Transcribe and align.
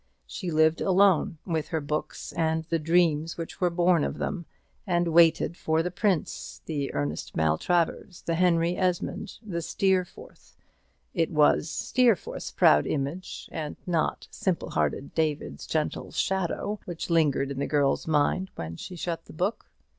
She 0.25 0.49
lived 0.49 0.81
alone 0.81 1.37
with 1.45 1.67
her 1.67 1.79
books 1.79 2.31
and 2.33 2.63
the 2.65 2.79
dreams 2.79 3.37
which 3.37 3.61
were 3.61 3.69
born 3.69 4.03
of 4.03 4.17
them, 4.17 4.47
and 4.87 5.09
waited 5.09 5.55
for 5.55 5.83
the 5.83 5.91
prince, 5.91 6.59
the 6.65 6.91
Ernest 6.95 7.35
Maltravers, 7.37 8.23
the 8.23 8.33
Henry 8.33 8.75
Esmond, 8.75 9.37
the 9.45 9.61
Steerforth 9.61 10.57
it 11.13 11.29
was 11.29 11.69
Steerforth's 11.69 12.49
proud 12.49 12.87
image, 12.87 13.47
and 13.51 13.75
not 13.85 14.27
simple 14.31 14.71
hearted 14.71 15.13
David's 15.13 15.67
gentle 15.67 16.09
shadow, 16.11 16.79
which 16.85 17.11
lingered 17.11 17.51
in 17.51 17.59
the 17.59 17.67
girl's 17.67 18.07
mind 18.07 18.49
when 18.55 18.77
she 18.77 18.95
shut 18.95 19.25
the 19.25 19.33
book. 19.33 19.69